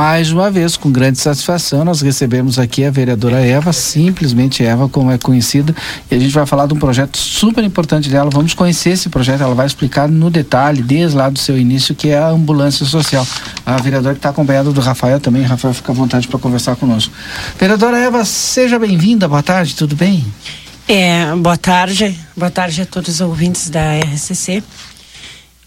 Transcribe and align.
Mais 0.00 0.32
uma 0.32 0.50
vez, 0.50 0.78
com 0.78 0.90
grande 0.90 1.18
satisfação, 1.18 1.84
nós 1.84 2.00
recebemos 2.00 2.58
aqui 2.58 2.86
a 2.86 2.90
vereadora 2.90 3.38
Eva, 3.44 3.70
simplesmente 3.70 4.64
Eva, 4.64 4.88
como 4.88 5.10
é 5.10 5.18
conhecida, 5.18 5.76
e 6.10 6.14
a 6.14 6.18
gente 6.18 6.32
vai 6.32 6.46
falar 6.46 6.66
de 6.66 6.72
um 6.72 6.78
projeto 6.78 7.18
super 7.18 7.62
importante 7.62 8.08
dela. 8.08 8.30
Vamos 8.32 8.54
conhecer 8.54 8.92
esse 8.92 9.10
projeto, 9.10 9.42
ela 9.42 9.54
vai 9.54 9.66
explicar 9.66 10.08
no 10.08 10.30
detalhe, 10.30 10.82
desde 10.82 11.14
lá 11.14 11.28
do 11.28 11.38
seu 11.38 11.58
início, 11.58 11.94
que 11.94 12.08
é 12.08 12.16
a 12.16 12.28
ambulância 12.28 12.86
social. 12.86 13.26
A 13.66 13.76
vereadora 13.76 14.14
que 14.14 14.20
está 14.20 14.30
acompanhada 14.30 14.72
do 14.72 14.80
Rafael 14.80 15.20
também. 15.20 15.42
Rafael, 15.42 15.74
fica 15.74 15.92
à 15.92 15.94
vontade 15.94 16.26
para 16.28 16.38
conversar 16.38 16.76
conosco. 16.76 17.12
Vereadora 17.58 17.98
Eva, 17.98 18.24
seja 18.24 18.78
bem-vinda, 18.78 19.28
boa 19.28 19.42
tarde, 19.42 19.74
tudo 19.76 19.94
bem? 19.94 20.24
É, 20.88 21.26
boa 21.36 21.58
tarde, 21.58 22.18
boa 22.34 22.50
tarde 22.50 22.80
a 22.80 22.86
todos 22.86 23.16
os 23.16 23.20
ouvintes 23.20 23.68
da 23.68 23.98
RCC. 23.98 24.62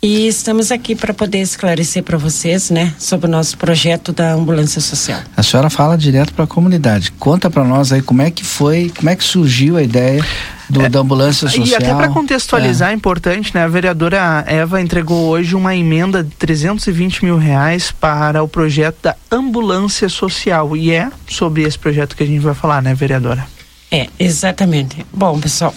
E 0.03 0.27
estamos 0.27 0.69
aqui 0.69 0.95
para 0.95 1.13
poder 1.13 1.39
esclarecer 1.39 2.03
para 2.03 2.17
vocês, 2.17 2.69
né, 2.69 2.93
sobre 2.99 3.25
o 3.25 3.29
nosso 3.29 3.57
projeto 3.57 4.11
da 4.11 4.33
ambulância 4.33 4.81
social. 4.81 5.21
A 5.37 5.41
senhora 5.41 5.69
fala 5.69 5.97
direto 5.97 6.33
para 6.33 6.43
a 6.43 6.47
comunidade. 6.47 7.09
Conta 7.13 7.49
para 7.49 7.63
nós 7.63 7.93
aí 7.93 8.01
como 8.01 8.21
é 8.21 8.29
que 8.29 8.43
foi, 8.43 8.91
como 8.97 9.09
é 9.09 9.15
que 9.15 9.23
surgiu 9.23 9.77
a 9.77 9.81
ideia 9.81 10.21
do, 10.69 10.81
é, 10.81 10.89
da 10.89 10.99
ambulância 10.99 11.47
social. 11.47 11.65
E 11.65 11.73
até 11.73 11.95
para 11.95 12.09
contextualizar, 12.09 12.89
é. 12.89 12.91
é. 12.91 12.95
importante, 12.95 13.55
né? 13.55 13.63
A 13.63 13.67
vereadora 13.69 14.43
Eva 14.45 14.81
entregou 14.81 15.29
hoje 15.29 15.55
uma 15.55 15.73
emenda 15.73 16.21
de 16.21 16.31
320 16.31 17.23
mil 17.23 17.37
reais 17.37 17.93
para 17.93 18.43
o 18.43 18.47
projeto 18.49 18.97
da 19.03 19.15
ambulância 19.31 20.09
social. 20.09 20.75
E 20.75 20.91
é 20.91 21.09
sobre 21.29 21.61
esse 21.63 21.79
projeto 21.79 22.17
que 22.17 22.23
a 22.23 22.27
gente 22.27 22.41
vai 22.41 22.53
falar, 22.53 22.81
né, 22.81 22.93
vereadora? 22.93 23.47
É, 23.89 24.09
exatamente. 24.19 25.05
Bom, 25.13 25.39
pessoal, 25.39 25.73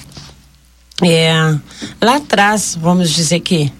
é, 1.00 1.54
lá 2.02 2.16
atrás, 2.16 2.76
vamos 2.80 3.10
dizer 3.10 3.38
que 3.38 3.70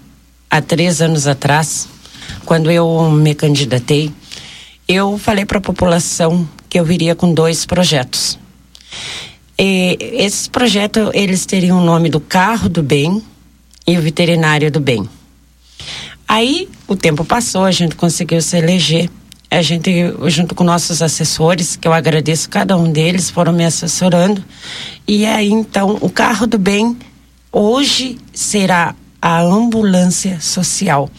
há 0.49 0.61
três 0.61 1.01
anos 1.01 1.27
atrás, 1.27 1.87
quando 2.45 2.71
eu 2.71 3.09
me 3.11 3.35
candidatei, 3.35 4.11
eu 4.87 5.17
falei 5.17 5.45
para 5.45 5.57
a 5.57 5.61
população 5.61 6.47
que 6.69 6.79
eu 6.79 6.85
viria 6.85 7.15
com 7.15 7.33
dois 7.33 7.65
projetos. 7.65 8.39
E 9.59 9.97
esses 9.99 10.47
projetos, 10.47 11.09
eles 11.13 11.45
teriam 11.45 11.79
o 11.79 11.83
nome 11.83 12.09
do 12.09 12.19
carro 12.19 12.69
do 12.69 12.83
bem 12.83 13.21
e 13.85 13.97
o 13.97 14.01
veterinário 14.01 14.71
do 14.71 14.79
bem. 14.79 15.09
Aí 16.27 16.69
o 16.87 16.95
tempo 16.95 17.23
passou, 17.23 17.63
a 17.63 17.71
gente 17.71 17.95
conseguiu 17.95 18.41
se 18.41 18.57
eleger. 18.57 19.09
A 19.49 19.61
gente, 19.61 19.89
junto 20.27 20.53
com 20.53 20.63
nossos 20.63 21.01
assessores, 21.01 21.77
que 21.77 21.87
eu 21.87 21.93
agradeço 21.93 22.49
cada 22.49 22.77
um 22.77 22.91
deles, 22.91 23.29
foram 23.29 23.53
me 23.53 23.65
assessorando. 23.65 24.43
E 25.07 25.25
aí 25.25 25.49
então 25.49 25.97
o 26.01 26.09
carro 26.09 26.45
do 26.45 26.59
bem 26.59 26.97
hoje 27.51 28.17
será 28.33 28.93
a 29.21 29.41
ambulância 29.41 30.39
social. 30.39 31.09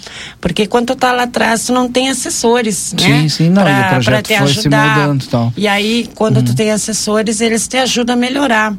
Porque 0.41 0.67
quando 0.67 0.89
tu 0.89 0.97
tá 0.97 1.13
lá 1.13 1.25
atrás, 1.25 1.67
tu 1.67 1.73
não 1.73 1.91
tem 1.91 2.09
assessores, 2.09 2.95
né? 2.95 3.23
Sim, 3.23 3.29
sim, 3.29 3.51
não, 3.51 3.63
pra, 3.63 3.73
e 3.73 3.83
o 3.83 3.89
projeto 3.91 4.27
te 4.27 4.37
foi 4.37 4.47
ajudar. 4.47 4.95
se 4.95 5.01
mudando 5.01 5.25
então. 5.25 5.53
E 5.57 5.69
aí, 5.69 6.09
quando 6.15 6.39
uhum. 6.39 6.45
tu 6.45 6.55
tem 6.55 6.71
assessores, 6.71 7.41
eles 7.41 7.67
te 7.67 7.77
ajudam 7.77 8.15
a 8.15 8.19
melhorar. 8.19 8.75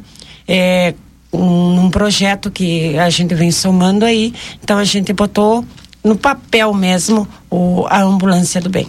É, 0.48 0.94
um, 1.32 1.84
um 1.84 1.90
projeto 1.90 2.50
que 2.50 2.98
a 2.98 3.08
gente 3.08 3.34
vem 3.34 3.50
somando 3.50 4.04
aí, 4.04 4.34
então 4.62 4.78
a 4.78 4.84
gente 4.84 5.12
botou 5.12 5.64
no 6.02 6.16
papel 6.16 6.72
mesmo 6.74 7.28
o, 7.48 7.86
a 7.88 8.02
ambulância 8.02 8.60
do 8.60 8.68
bem. 8.68 8.88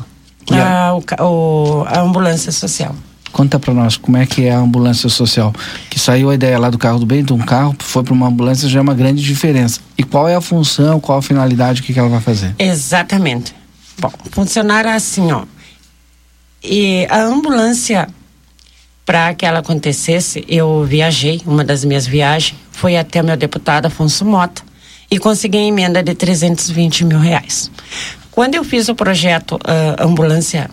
A, 0.50 0.94
o, 1.24 1.86
a 1.88 2.00
ambulância 2.00 2.52
social. 2.52 2.96
Conta 3.32 3.60
para 3.60 3.74
nós 3.74 3.98
como 3.98 4.18
é 4.18 4.26
que 4.26 4.46
é 4.46 4.52
a 4.52 4.60
ambulância 4.60 5.10
social. 5.10 5.54
Que 5.90 6.00
saiu 6.00 6.30
a 6.30 6.36
ideia 6.36 6.60
lá 6.60 6.70
do 6.70 6.78
carro 6.78 7.00
do 7.00 7.06
bem, 7.06 7.24
de 7.24 7.34
um 7.34 7.40
carro 7.40 7.76
foi 7.80 8.04
para 8.04 8.14
uma 8.14 8.28
ambulância 8.28 8.68
já 8.68 8.80
é 8.80 8.82
uma 8.82 8.94
grande 8.94 9.24
diferença. 9.24 9.80
E 9.98 10.04
qual 10.04 10.28
é 10.28 10.36
a 10.36 10.42
função, 10.42 11.00
qual 11.00 11.18
a 11.18 11.22
finalidade, 11.22 11.82
o 11.82 11.84
que, 11.84 11.94
que 11.94 12.00
ela 12.00 12.10
vai 12.10 12.22
fazer? 12.22 12.56
Exatamente. 12.60 13.56
Bom, 14.00 14.12
funcionar 14.32 14.86
assim, 14.86 15.32
ó. 15.32 15.44
E 16.64 17.08
a 17.10 17.22
ambulância, 17.24 18.08
para 19.06 19.34
que 19.34 19.46
ela 19.46 19.60
acontecesse, 19.60 20.44
eu 20.48 20.84
viajei, 20.84 21.42
uma 21.46 21.64
das 21.64 21.84
minhas 21.84 22.06
viagens 22.06 22.56
foi 22.72 22.98
até 22.98 23.22
o 23.22 23.26
meu 23.26 23.38
deputado 23.38 23.88
Afonso 23.88 24.26
Mota 24.26 24.62
e 25.10 25.20
consegui 25.20 25.58
a 25.58 25.62
emenda 25.62 26.02
de 26.02 26.14
320 26.16 27.06
mil 27.06 27.20
reais. 27.20 27.72
Quando 28.32 28.56
eu 28.56 28.64
fiz 28.64 28.88
o 28.88 28.96
projeto 28.96 29.56
uh, 29.56 30.04
Ambulância 30.04 30.70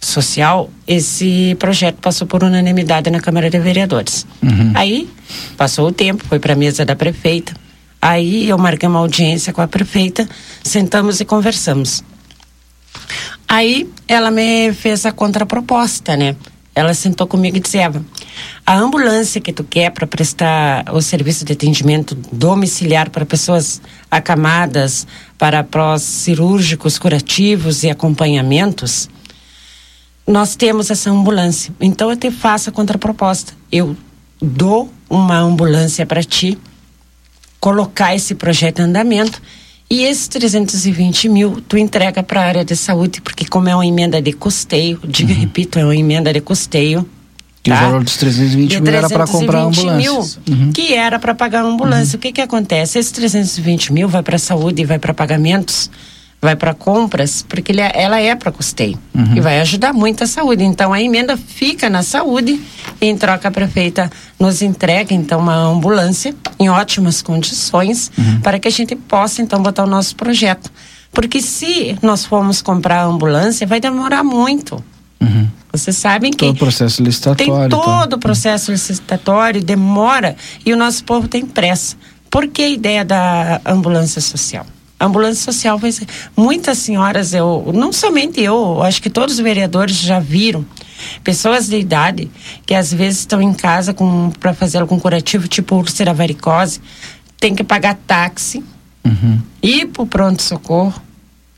social, 0.00 0.70
esse 0.86 1.54
projeto 1.58 1.96
passou 1.96 2.26
por 2.26 2.42
unanimidade 2.42 3.10
na 3.10 3.20
Câmara 3.20 3.50
de 3.50 3.58
Vereadores. 3.58 4.26
Uhum. 4.42 4.72
Aí, 4.74 5.08
passou 5.56 5.88
o 5.88 5.92
tempo, 5.92 6.24
foi 6.26 6.38
para 6.38 6.54
a 6.54 6.56
mesa 6.56 6.84
da 6.84 6.96
prefeita. 6.96 7.52
Aí 8.00 8.48
eu 8.48 8.56
marquei 8.56 8.88
uma 8.88 8.98
audiência 8.98 9.52
com 9.52 9.60
a 9.60 9.68
prefeita, 9.68 10.26
sentamos 10.64 11.20
e 11.20 11.24
conversamos. 11.24 12.02
Aí 13.46 13.90
ela 14.08 14.30
me 14.30 14.72
fez 14.72 15.04
a 15.04 15.12
contraproposta, 15.12 16.16
né? 16.16 16.34
Ela 16.74 16.94
sentou 16.94 17.26
comigo 17.26 17.56
e 17.56 17.60
disse: 17.60 17.78
Eva, 17.78 18.02
a 18.64 18.76
ambulância 18.76 19.40
que 19.40 19.52
tu 19.52 19.64
quer 19.64 19.90
para 19.90 20.06
prestar 20.06 20.84
o 20.94 21.02
serviço 21.02 21.44
de 21.44 21.52
atendimento 21.52 22.14
domiciliar 22.32 23.10
para 23.10 23.26
pessoas 23.26 23.82
acamadas, 24.10 25.06
para 25.36 25.62
prós 25.64 26.02
cirúrgicos 26.02 26.96
curativos 26.96 27.82
e 27.82 27.90
acompanhamentos, 27.90 29.10
nós 30.30 30.54
temos 30.54 30.90
essa 30.90 31.10
ambulância. 31.10 31.74
Então 31.80 32.08
eu 32.10 32.16
te 32.16 32.30
faço 32.30 32.70
a 32.70 32.72
contraproposta. 32.72 33.52
Eu 33.70 33.96
dou 34.40 34.90
uma 35.08 35.36
ambulância 35.38 36.06
para 36.06 36.22
ti, 36.22 36.56
colocar 37.58 38.14
esse 38.14 38.34
projeto 38.34 38.78
em 38.78 38.84
andamento 38.84 39.42
e 39.90 40.04
esses 40.04 40.28
320 40.28 41.28
mil 41.28 41.60
tu 41.60 41.76
entrega 41.76 42.22
para 42.22 42.40
a 42.40 42.44
área 42.44 42.64
de 42.64 42.76
saúde, 42.76 43.20
porque 43.20 43.44
como 43.44 43.68
é 43.68 43.74
uma 43.74 43.84
emenda 43.84 44.22
de 44.22 44.32
custeio, 44.32 45.00
digo 45.04 45.32
uhum. 45.32 45.40
repito, 45.40 45.78
é 45.80 45.84
uma 45.84 45.96
emenda 45.96 46.32
de 46.32 46.40
custeio. 46.40 47.06
Que 47.62 47.70
tá? 47.70 47.76
o 47.76 47.84
valor 47.86 48.04
dos 48.04 48.16
320 48.16 48.80
mil 48.80 48.94
era 48.94 49.08
para 49.08 49.26
comprar 49.26 49.62
ambulância. 49.62 49.96
Mil, 49.96 50.18
uhum. 50.48 50.72
Que 50.72 50.94
era 50.94 51.18
para 51.18 51.34
pagar 51.34 51.62
a 51.62 51.68
ambulância. 51.68 52.14
Uhum. 52.14 52.18
O 52.18 52.22
que 52.22 52.32
que 52.32 52.40
acontece? 52.40 52.98
Esses 52.98 53.12
320 53.12 53.92
mil 53.92 54.08
vai 54.08 54.22
para 54.22 54.38
saúde 54.38 54.80
e 54.80 54.84
vai 54.86 54.98
para 54.98 55.12
pagamentos 55.12 55.90
vai 56.40 56.56
para 56.56 56.72
compras, 56.72 57.44
porque 57.46 57.70
ele, 57.70 57.82
é, 57.82 57.92
ela 57.94 58.18
é 58.18 58.34
para 58.34 58.50
custeio 58.50 58.98
uhum. 59.14 59.36
e 59.36 59.40
vai 59.40 59.60
ajudar 59.60 59.92
muito 59.92 60.24
a 60.24 60.26
saúde. 60.26 60.64
Então 60.64 60.92
a 60.92 61.00
emenda 61.00 61.36
fica 61.36 61.90
na 61.90 62.02
saúde 62.02 62.60
e 63.00 63.06
em 63.06 63.16
troca 63.16 63.48
a 63.48 63.50
prefeita 63.50 64.10
nos 64.38 64.62
entrega 64.62 65.12
então 65.12 65.38
uma 65.38 65.54
ambulância 65.54 66.34
em 66.58 66.70
ótimas 66.70 67.20
condições 67.20 68.10
uhum. 68.16 68.40
para 68.40 68.58
que 68.58 68.66
a 68.66 68.70
gente 68.70 68.96
possa 68.96 69.42
então 69.42 69.62
botar 69.62 69.84
o 69.84 69.86
nosso 69.86 70.16
projeto. 70.16 70.70
Porque 71.12 71.42
se 71.42 71.98
nós 72.00 72.24
formos 72.24 72.62
comprar 72.62 73.02
a 73.02 73.04
ambulância, 73.04 73.66
vai 73.66 73.80
demorar 73.80 74.22
muito. 74.22 74.82
Uhum. 75.20 75.48
Vocês 75.72 75.96
sabem 75.96 76.30
que 76.30 76.38
todo 76.38 76.54
o 76.54 76.58
processo 76.58 77.02
licitatório, 77.02 77.68
tem 77.68 77.68
todo 77.68 77.84
o 77.84 78.04
então. 78.06 78.18
processo 78.18 78.72
licitatório 78.72 79.62
demora 79.62 80.36
e 80.64 80.72
o 80.72 80.76
nosso 80.76 81.04
povo 81.04 81.28
tem 81.28 81.44
pressa. 81.44 81.96
Por 82.30 82.46
que 82.48 82.62
a 82.62 82.68
ideia 82.68 83.04
da 83.04 83.60
ambulância 83.66 84.20
social? 84.20 84.64
A 85.00 85.06
ambulância 85.06 85.50
social 85.50 85.78
vai 85.78 85.90
ser. 85.90 86.06
Muitas 86.36 86.76
senhoras, 86.76 87.32
eu, 87.32 87.72
não 87.74 87.90
somente 87.90 88.38
eu, 88.40 88.82
acho 88.82 89.00
que 89.00 89.08
todos 89.08 89.36
os 89.36 89.40
vereadores 89.40 89.96
já 89.96 90.20
viram 90.20 90.64
pessoas 91.24 91.68
de 91.68 91.78
idade 91.78 92.30
que 92.66 92.74
às 92.74 92.92
vezes 92.92 93.20
estão 93.20 93.40
em 93.40 93.54
casa 93.54 93.96
para 94.38 94.52
fazer 94.52 94.78
algum 94.78 95.00
curativo, 95.00 95.48
tipo 95.48 95.76
úlcera 95.76 96.12
varicose, 96.12 96.82
tem 97.38 97.54
que 97.54 97.64
pagar 97.64 97.94
táxi, 98.06 98.62
uhum. 99.02 99.40
ir 99.62 99.86
para 99.86 100.02
o 100.02 100.06
pronto-socorro, 100.06 101.00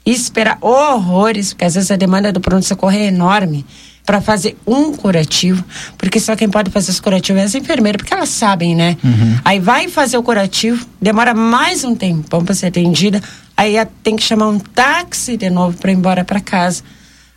esperar 0.05 0.59
horrores, 0.61 1.53
porque 1.53 1.65
às 1.65 1.75
vezes 1.75 1.91
a 1.91 1.97
demanda 1.97 2.33
do 2.33 2.41
pronto-socorro 2.41 2.95
é 2.95 3.07
enorme 3.07 3.65
para 4.05 4.21
fazer 4.21 4.57
um 4.67 4.93
curativo, 4.93 5.65
porque 5.97 6.19
só 6.19 6.35
quem 6.35 6.49
pode 6.49 6.71
fazer 6.71 6.91
esse 6.91 7.01
curativo 7.01 7.39
é 7.39 7.45
as 7.45 7.55
enfermeiras, 7.55 7.99
porque 7.99 8.13
elas 8.13 8.31
sabem, 8.31 8.75
né? 8.75 8.97
Uhum. 9.03 9.39
Aí 9.45 9.61
vai 9.61 9.89
fazer 9.89 10.19
o 10.19 10.23
curativo, 10.23 10.85
demora 11.01 11.33
mais 11.35 11.85
um 11.85 11.95
tempão 11.95 12.45
para 12.45 12.55
ser 12.55 12.67
atendida, 12.67 13.23
aí 13.57 13.75
tem 14.03 14.17
que 14.17 14.23
chamar 14.23 14.49
um 14.49 14.59
táxi 14.59 15.37
de 15.37 15.49
novo 15.49 15.77
para 15.79 15.93
ir 15.93 15.95
embora 15.95 16.25
para 16.25 16.41
casa. 16.41 16.83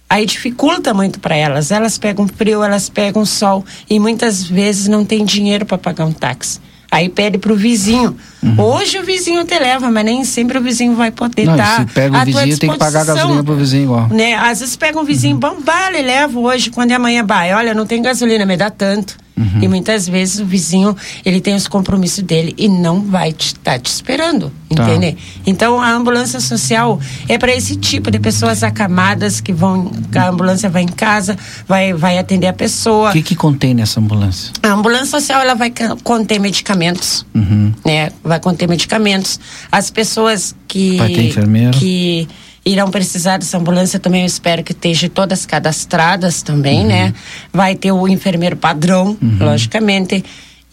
Aí 0.10 0.26
dificulta 0.26 0.94
muito 0.94 1.20
para 1.20 1.36
elas. 1.36 1.72
Elas 1.72 1.98
pegam 1.98 2.28
frio, 2.28 2.64
elas 2.64 2.90
pegam 2.90 3.26
sol 3.26 3.66
e 3.90 4.00
muitas 4.00 4.44
vezes 4.44 4.88
não 4.88 5.04
tem 5.04 5.26
dinheiro 5.26 5.66
para 5.66 5.78
pagar 5.78 6.06
um 6.06 6.14
táxi. 6.14 6.60
Aí 6.96 7.10
pede 7.10 7.38
pro 7.38 7.56
vizinho. 7.56 8.16
Uhum. 8.42 8.56
Hoje 8.58 8.98
o 8.98 9.04
vizinho 9.04 9.44
te 9.44 9.60
leva, 9.60 9.92
mas 9.92 10.06
nem 10.06 10.24
sempre 10.24 10.58
o 10.58 10.62
vizinho 10.62 10.96
vai 10.96 11.12
poder 11.12 11.42
estar. 11.42 11.58
Tá 11.58 11.80
se 11.80 11.94
pega 11.94 12.18
o 12.18 12.26
vizinho, 12.26 12.58
tem 12.58 12.70
que 12.70 12.78
pagar 12.78 13.02
a 13.02 13.04
gasolina 13.04 13.44
pro 13.44 13.56
vizinho 13.56 13.84
igual. 13.84 14.08
Né? 14.08 14.36
Às 14.36 14.62
vezes 14.62 14.78
pega 14.78 14.98
um 14.98 15.04
vizinho, 15.04 15.34
uhum. 15.34 15.40
bom, 15.40 15.58
vale, 15.60 16.02
levo 16.02 16.42
hoje, 16.42 16.70
quando 16.70 16.92
é 16.92 16.94
amanhã 16.96 17.26
vai. 17.26 17.54
Olha, 17.54 17.74
não 17.74 17.86
tem 17.86 18.02
gasolina, 18.02 18.46
me 18.46 18.56
dá 18.56 18.70
tanto. 18.70 19.18
Uhum. 19.38 19.64
E 19.64 19.68
muitas 19.68 20.08
vezes 20.08 20.40
o 20.40 20.46
vizinho, 20.46 20.96
ele 21.26 21.42
tem 21.42 21.56
os 21.56 21.68
compromissos 21.68 22.24
dele 22.24 22.54
e 22.58 22.70
não 22.70 23.02
vai 23.02 23.30
estar 23.30 23.44
te, 23.44 23.56
tá 23.56 23.80
te 23.80 23.88
esperando, 23.88 24.52
tá. 24.74 24.84
entende? 24.84 25.18
Então 25.46 25.82
a 25.82 25.92
ambulância 25.92 26.40
social 26.40 27.00
é 27.28 27.38
para 27.38 27.54
esse 27.54 27.76
tipo 27.76 28.10
de 28.10 28.18
pessoas 28.18 28.64
acamadas 28.64 29.42
que 29.42 29.52
vão, 29.52 29.92
a 30.16 30.30
ambulância 30.30 30.70
vai 30.70 30.84
em 30.84 30.88
casa, 30.88 31.38
vai, 31.68 31.94
vai 31.94 32.18
atender 32.18 32.48
a 32.48 32.54
pessoa. 32.54 33.10
O 33.10 33.14
que 33.14 33.22
que 33.22 33.36
contém 33.36 33.74
nessa 33.74 34.00
ambulância? 34.00 34.54
A 34.64 34.70
ambulância 34.70 35.20
social 35.20 35.42
ela 35.42 35.54
vai 35.54 35.72
conter 36.04 36.40
medicamentos, 36.40 37.26
uhum. 37.36 37.74
né? 37.86 38.10
Vai 38.24 38.40
conter 38.40 38.68
medicamentos. 38.70 39.40
As 39.72 39.90
pessoas 39.90 40.56
que 40.68 40.98
vai 40.98 41.10
ter 41.10 41.24
enfermeiro. 41.24 41.78
que 41.78 42.28
irão 42.66 42.90
precisar 42.90 43.38
dessa 43.38 43.58
ambulância 43.58 44.00
também, 44.00 44.22
eu 44.22 44.26
espero 44.28 44.64
que 44.64 44.72
estejam 44.72 45.10
todas 45.10 45.46
cadastradas 45.46 46.42
também, 46.42 46.82
Uhum. 46.82 46.88
né? 46.88 47.14
Vai 47.54 47.76
ter 47.76 47.92
o 47.92 48.08
enfermeiro 48.08 48.56
padrão, 48.58 49.16
logicamente. 49.40 50.24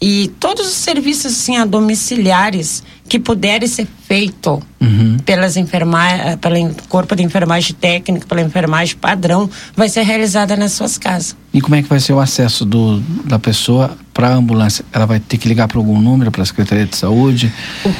E 0.01 0.29
todos 0.39 0.67
os 0.67 0.73
serviços 0.73 1.27
assim, 1.33 1.55
a 1.57 1.65
domiciliares 1.65 2.83
que 3.07 3.19
puderem 3.19 3.67
ser 3.67 3.87
feitos 4.07 4.59
Uhum. 4.81 5.15
pelas 5.25 5.55
enferma 5.55 6.37
pelo 6.41 6.75
corpo 6.89 7.15
de 7.15 7.23
enfermagem 7.23 7.73
técnica, 7.73 8.27
pela 8.27 8.41
enfermagem 8.41 8.97
padrão, 8.97 9.49
vai 9.77 9.87
ser 9.87 10.01
realizada 10.01 10.57
nas 10.57 10.73
suas 10.73 10.97
casas. 10.97 11.37
E 11.53 11.61
como 11.61 11.75
é 11.75 11.81
que 11.81 11.87
vai 11.87 12.01
ser 12.01 12.11
o 12.11 12.19
acesso 12.19 12.65
do, 12.65 12.99
da 13.23 13.39
pessoa 13.39 13.95
para 14.13 14.27
a 14.27 14.33
ambulância? 14.33 14.83
Ela 14.91 15.05
vai 15.05 15.21
ter 15.21 15.37
que 15.37 15.47
ligar 15.47 15.69
para 15.69 15.77
algum 15.77 16.01
número, 16.01 16.31
para 16.31 16.41
a 16.43 16.45
Secretaria 16.45 16.85
de 16.85 16.97
Saúde? 16.97 17.49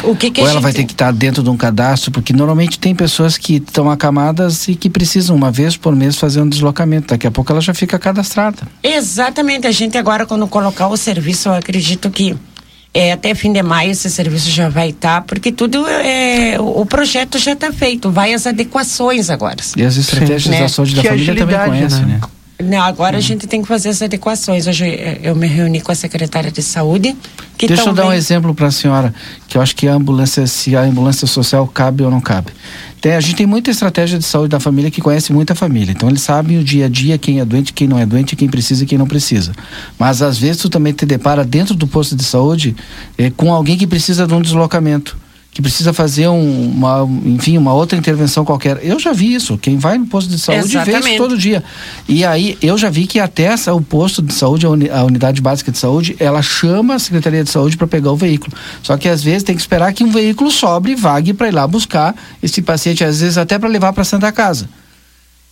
O, 0.04 0.12
o 0.12 0.16
que 0.18 0.30
que 0.30 0.42
ou 0.42 0.48
ela 0.50 0.60
vai 0.60 0.74
gente- 0.74 0.82
ter 0.82 0.86
que 0.88 0.92
estar 0.94 1.14
dentro 1.14 1.42
de 1.42 1.50
um 1.50 1.56
cadastro? 1.56 2.12
Porque 2.12 2.34
normalmente 2.34 2.78
tem 2.78 2.94
pessoas 2.94 3.38
que 3.38 3.56
estão 3.56 3.90
acamadas 3.90 4.68
e 4.68 4.76
que 4.76 4.90
precisam 4.90 5.38
uma 5.38 5.52
vez 5.54 5.78
por 5.78 5.96
mês 5.96 6.18
fazer 6.18 6.42
um 6.42 6.50
deslocamento. 6.50 7.08
Daqui 7.14 7.26
a 7.26 7.32
pouco 7.32 7.50
ela 7.50 7.62
já 7.62 7.74
fica 7.74 7.98
cadastrada. 7.98 8.64
Exatamente, 8.84 9.68
a 9.68 9.72
gente 9.72 9.98
agora 9.98 10.26
quando 10.26 10.46
colocar 10.48 10.90
o 10.90 10.98
serviço, 10.98 11.48
eu 11.48 11.54
acredito 11.54 12.12
que 12.12 12.36
é, 12.94 13.12
até 13.12 13.34
fim 13.34 13.52
de 13.52 13.62
maio 13.64 13.92
esse 13.92 14.10
serviço 14.10 14.50
já 14.50 14.70
vai 14.70 14.90
estar, 14.90 15.22
porque 15.24 15.52
tudo 15.52 15.86
é, 15.88 16.58
o 16.60 16.86
projeto 16.86 17.40
já 17.40 17.54
está 17.54 17.72
feito, 17.72 18.12
vai 18.12 18.34
as 18.34 18.46
adequações 18.46 19.30
agora. 19.30 19.58
E 19.76 19.84
as 19.84 19.98
estratégias 19.98 20.46
né? 20.48 20.60
da 20.62 20.70
saúde 20.70 20.96
da 20.96 21.02
Que 21.02 21.08
família 21.10 21.36
também 21.36 21.58
conhecem, 21.60 22.06
né? 22.06 22.20
né? 22.22 22.22
Não, 22.64 22.82
agora 22.82 23.18
a 23.18 23.20
gente 23.20 23.48
tem 23.48 23.62
que 23.62 23.68
fazer 23.68 23.90
as 23.90 24.02
adequações. 24.02 24.68
Hoje 24.68 24.86
eh, 24.86 25.20
eu 25.24 25.36
me 25.36 25.48
reuni 25.48 25.82
com 25.82 25.92
a 25.92 25.96
secretária 25.96 26.52
de 26.52 26.62
saúde. 26.62 27.14
Que 27.58 27.68
Deixa 27.68 27.82
eu 27.82 27.86
dar 27.88 28.04
um 28.04 28.06
também- 28.06 28.18
exemplo 28.18 28.54
para 28.54 28.68
a 28.68 28.72
senhora, 28.72 29.14
que 29.48 29.58
eu 29.58 29.62
acho 29.62 29.76
que 29.76 29.88
a 29.88 29.94
ambulância, 29.94 30.46
se 30.48 30.76
a 30.76 30.82
ambulância 30.82 31.28
social 31.28 31.68
cabe 31.68 32.04
ou 32.04 32.12
não 32.12 32.22
cabe. 32.22 32.52
Tem, 33.04 33.16
a 33.16 33.20
gente 33.20 33.36
tem 33.36 33.46
muita 33.46 33.70
estratégia 33.70 34.18
de 34.18 34.24
saúde 34.24 34.52
da 34.52 34.62
família 34.62 34.90
que 34.90 35.02
conhece 35.02 35.34
muita 35.34 35.54
família. 35.54 35.92
Então 35.92 36.08
eles 36.08 36.22
sabem 36.22 36.58
o 36.58 36.64
dia 36.64 36.86
a 36.86 36.88
dia 36.88 37.18
quem 37.18 37.42
é 37.42 37.44
doente, 37.44 37.74
quem 37.74 37.86
não 37.86 38.00
é 38.00 38.06
doente, 38.06 38.34
quem 38.34 38.48
precisa 38.48 38.86
e 38.86 38.88
quem 38.88 38.98
não 38.98 39.06
precisa. 39.06 39.52
Mas 40.00 40.22
às 40.22 40.38
vezes 40.38 40.62
tu 40.62 40.70
também 40.70 40.94
te 40.94 41.06
depara 41.06 41.44
dentro 41.44 41.76
do 41.76 41.86
posto 41.86 42.16
de 42.16 42.24
saúde 42.24 42.74
eh, 43.18 43.30
com 43.30 43.54
alguém 43.54 43.78
que 43.78 43.86
precisa 43.86 44.26
de 44.26 44.34
um 44.34 44.42
deslocamento. 44.42 45.18
Que 45.54 45.62
precisa 45.62 45.94
fazer 45.94 46.28
um, 46.28 46.72
uma, 46.72 47.08
enfim, 47.26 47.60
uma 47.60 47.74
outra 47.74 47.96
intervenção 47.96 48.44
qualquer. 48.44 48.80
Eu 48.82 49.00
já 49.00 49.14
vi 49.14 49.36
isso. 49.36 49.56
Quem 49.58 49.78
vai 49.78 50.00
no 50.00 50.08
posto 50.08 50.28
de 50.30 50.40
saúde 50.40 50.62
vê 50.84 50.92
isso 50.98 51.18
todo 51.18 51.38
dia. 51.38 51.64
E 52.10 52.26
aí 52.26 52.58
eu 52.60 52.76
já 52.76 52.90
vi 52.90 53.06
que 53.06 53.20
até 53.20 53.44
essa, 53.44 53.72
o 53.72 53.80
posto 53.82 54.20
de 54.24 54.34
saúde, 54.34 54.66
a, 54.66 54.70
uni- 54.70 54.90
a 54.90 55.04
unidade 55.04 55.42
básica 55.42 55.72
de 55.72 55.78
saúde, 55.78 56.16
ela 56.20 56.42
chama 56.42 56.96
a 56.96 57.00
Secretaria 57.00 57.44
de 57.44 57.52
Saúde 57.52 57.78
para 57.78 57.86
pegar 57.86 58.12
o 58.12 58.16
veículo. 58.18 58.52
Só 58.82 58.98
que 58.98 59.08
às 59.08 59.22
vezes 59.22 59.44
tem 59.44 59.56
que 59.56 59.62
esperar 59.62 59.94
que 59.94 60.04
um 60.04 60.12
veículo 60.12 60.50
sobre 60.50 60.94
e 60.94 60.96
vague 60.96 61.34
para 61.34 61.48
ir 61.48 61.52
lá 61.54 61.68
buscar 61.68 62.16
esse 62.42 62.60
paciente, 62.62 63.04
às 63.04 63.20
vezes 63.22 63.38
até 63.38 63.60
para 63.60 63.70
levar 63.70 63.94
para 63.94 64.04
Santa 64.04 64.32
Casa. 64.32 64.68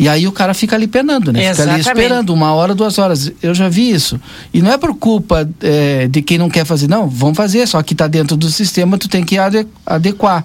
E 0.02 0.10
aí 0.10 0.28
o 0.28 0.32
cara 0.32 0.52
fica 0.56 0.76
ali 0.76 0.88
penando, 0.88 1.32
né? 1.32 1.52
Fica 1.52 1.62
ali 1.62 1.80
Exatamente. 1.80 1.88
esperando 2.00 2.34
uma 2.34 2.52
hora, 2.54 2.74
duas 2.74 2.98
horas. 2.98 3.32
Eu 3.40 3.54
já 3.54 3.70
vi 3.70 3.92
isso. 3.92 4.20
E 4.52 4.60
não 4.60 4.72
é 4.72 4.78
por 4.80 4.96
culpa 4.96 5.48
eh, 5.62 6.08
de 6.10 6.24
quem 6.24 6.40
não 6.40 6.50
quer 6.50 6.66
fazer, 6.66 6.88
não. 6.88 7.08
Vão 7.08 7.36
fazer, 7.36 7.68
só 7.68 7.80
que 7.84 7.94
está 7.94 8.08
dentro 8.08 8.36
do 8.36 8.50
sistema, 8.50 8.98
tu 8.98 9.08
tem 9.08 9.24
que 9.24 9.38
ade- 9.38 9.68
adequar. 9.86 10.44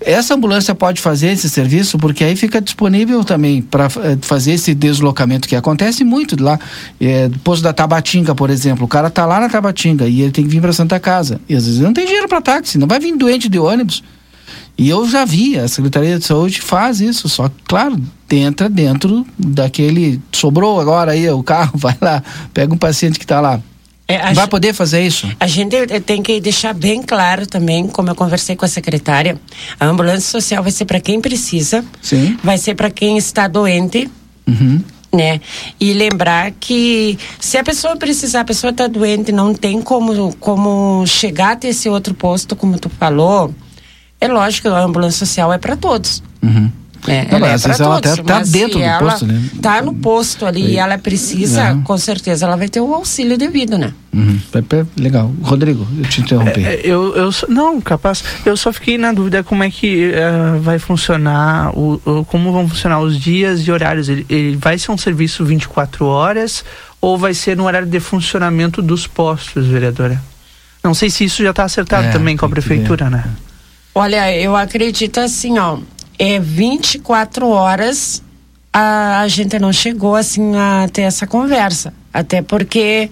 Essa 0.00 0.34
ambulância 0.34 0.72
pode 0.72 1.00
fazer 1.00 1.28
esse 1.32 1.50
serviço 1.50 1.98
porque 1.98 2.22
aí 2.22 2.36
fica 2.36 2.60
disponível 2.60 3.24
também 3.24 3.60
para 3.60 3.88
fazer 4.20 4.52
esse 4.52 4.72
deslocamento 4.72 5.48
que 5.48 5.56
acontece 5.56 6.04
muito 6.04 6.40
lá. 6.40 6.56
É, 7.00 7.28
do 7.28 7.40
posto 7.40 7.62
da 7.64 7.72
Tabatinga, 7.72 8.36
por 8.36 8.50
exemplo. 8.50 8.84
O 8.84 8.88
cara 8.88 9.10
tá 9.10 9.26
lá 9.26 9.40
na 9.40 9.48
Tabatinga 9.48 10.06
e 10.06 10.20
ele 10.20 10.30
tem 10.30 10.44
que 10.44 10.50
vir 10.50 10.60
para 10.60 10.72
Santa 10.72 11.00
Casa. 11.00 11.40
E 11.48 11.56
às 11.56 11.64
vezes 11.66 11.80
não 11.80 11.92
tem 11.92 12.04
dinheiro 12.06 12.28
para 12.28 12.40
táxi, 12.40 12.78
não 12.78 12.86
vai 12.86 13.00
vir 13.00 13.16
doente 13.16 13.48
de 13.48 13.58
ônibus. 13.58 14.04
E 14.78 14.88
eu 14.88 15.08
já 15.08 15.24
vi, 15.24 15.58
a 15.58 15.66
Secretaria 15.66 16.18
de 16.20 16.24
Saúde 16.24 16.60
faz 16.60 17.00
isso, 17.00 17.28
só 17.28 17.48
que, 17.48 17.54
claro, 17.66 17.98
entra 18.30 18.68
dentro 18.68 19.26
daquele. 19.38 20.20
Sobrou 20.32 20.80
agora 20.80 21.12
aí 21.12 21.28
o 21.30 21.42
carro, 21.42 21.72
vai 21.78 21.96
lá, 22.00 22.22
pega 22.52 22.72
um 22.74 22.78
paciente 22.78 23.18
que 23.18 23.24
está 23.24 23.40
lá. 23.40 23.60
É, 24.08 24.18
a 24.18 24.32
Vai 24.32 24.46
poder 24.46 24.72
fazer 24.72 25.04
isso? 25.04 25.28
A 25.40 25.48
gente 25.48 25.76
tem 26.02 26.22
que 26.22 26.40
deixar 26.40 26.72
bem 26.72 27.02
claro 27.02 27.44
também, 27.44 27.88
como 27.88 28.08
eu 28.08 28.14
conversei 28.14 28.54
com 28.54 28.64
a 28.64 28.68
secretária, 28.68 29.36
a 29.80 29.86
ambulância 29.86 30.30
social 30.30 30.62
vai 30.62 30.70
ser 30.70 30.84
para 30.84 31.00
quem 31.00 31.20
precisa, 31.20 31.84
Sim. 32.00 32.38
vai 32.42 32.56
ser 32.56 32.76
para 32.76 32.88
quem 32.88 33.18
está 33.18 33.48
doente, 33.48 34.08
Uhum. 34.46 34.80
né? 35.12 35.40
E 35.80 35.92
lembrar 35.92 36.52
que 36.52 37.18
se 37.40 37.58
a 37.58 37.64
pessoa 37.64 37.96
precisar, 37.96 38.42
a 38.42 38.44
pessoa 38.44 38.70
está 38.70 38.86
doente, 38.86 39.32
não 39.32 39.52
tem 39.52 39.82
como, 39.82 40.32
como 40.36 41.04
chegar 41.04 41.54
até 41.54 41.68
esse 41.70 41.88
outro 41.88 42.14
posto, 42.14 42.54
como 42.54 42.78
tu 42.78 42.88
falou, 42.88 43.52
é 44.20 44.28
lógico 44.28 44.68
que 44.68 44.74
a 44.74 44.84
ambulância 44.84 45.26
social 45.26 45.52
é 45.52 45.58
para 45.58 45.76
todos. 45.76 46.22
Uhum. 46.44 46.70
É, 47.06 47.24
Não, 47.30 47.38
ela 47.38 47.48
é 47.48 47.54
às 47.54 47.64
ela 47.64 47.76
todos, 47.76 48.12
até 48.12 48.22
tá 48.22 48.38
mas 48.40 48.50
dentro 48.50 48.78
do 48.80 48.98
posto, 48.98 49.26
né? 49.26 49.42
Tá 49.62 49.82
no 49.82 49.94
posto 49.94 50.44
ali 50.46 50.72
e 50.72 50.76
ela 50.76 50.98
precisa, 50.98 51.62
É. 51.68 51.76
com 51.84 51.96
certeza, 51.98 52.46
ela 52.46 52.56
vai 52.56 52.68
ter 52.68 52.80
o 52.80 52.92
auxílio 52.94 53.38
devido, 53.38 53.78
né? 53.78 53.92
Uhum. 54.12 54.40
Legal. 54.96 55.30
Rodrigo, 55.42 55.86
eu 55.98 56.04
te 56.08 56.20
interrompi. 56.20 56.64
É, 56.64 56.80
eu, 56.82 57.14
eu 57.14 57.30
só- 57.30 57.46
não, 57.48 57.80
capaz. 57.80 58.24
Eu 58.44 58.56
só 58.56 58.72
fiquei 58.72 58.96
na 58.98 59.12
dúvida 59.12 59.44
como 59.44 59.62
é 59.62 59.70
que 59.70 60.10
eh, 60.12 60.58
vai 60.60 60.78
funcionar, 60.78 61.70
o, 61.78 62.00
o- 62.04 62.24
como 62.24 62.50
vão 62.50 62.68
funcionar 62.68 63.00
os 63.00 63.18
dias 63.20 63.60
e 63.60 63.70
horários. 63.70 64.08
Ele, 64.08 64.24
ele 64.28 64.56
vai 64.56 64.78
ser 64.78 64.90
um 64.90 64.98
serviço 64.98 65.44
24 65.44 66.06
horas 66.06 66.64
ou 67.00 67.16
vai 67.18 67.34
ser 67.34 67.56
no 67.56 67.64
horário 67.66 67.86
de 67.86 68.00
funcionamento 68.00 68.80
dos 68.82 69.06
postos, 69.06 69.66
vereadora? 69.66 70.20
Não 70.82 70.94
sei 70.94 71.10
se 71.10 71.24
isso 71.24 71.42
já 71.42 71.50
está 71.50 71.64
acertado 71.64 72.06
É, 72.08 72.10
também 72.10 72.36
com 72.36 72.46
a 72.46 72.48
prefeitura, 72.48 73.10
né? 73.10 73.24
Olha, 73.94 74.30
eu 74.34 74.54
acredito 74.56 75.18
assim, 75.20 75.58
ó, 75.58 75.78
é 76.18 76.38
24 76.38 77.48
horas 77.48 78.22
a, 78.72 79.20
a 79.20 79.28
gente 79.28 79.58
não 79.58 79.72
chegou 79.72 80.14
assim 80.14 80.54
a 80.54 80.86
ter 80.92 81.02
essa 81.02 81.26
conversa, 81.26 81.94
até 82.12 82.42
porque 82.42 83.10